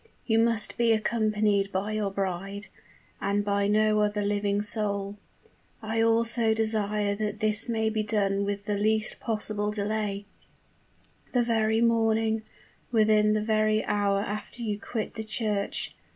[0.25, 2.69] You must be accompanied by your bride
[3.21, 5.15] and by no other living soul.
[5.79, 10.25] I also desire that this may be done with the least possible delay
[11.33, 12.41] the very morning
[12.91, 15.93] within the very hour after you quit the church.